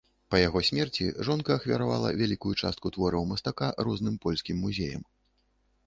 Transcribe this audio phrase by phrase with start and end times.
[0.35, 5.03] Па яго смерці жонка ахвяравала вялікую частку твораў мастака розным польскім музеям.